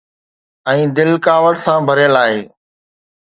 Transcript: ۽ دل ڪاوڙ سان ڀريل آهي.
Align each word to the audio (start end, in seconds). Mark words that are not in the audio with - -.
۽ 0.71 0.79
دل 0.99 1.11
ڪاوڙ 1.27 1.53
سان 1.65 1.79
ڀريل 1.91 2.13
آهي. 2.23 2.41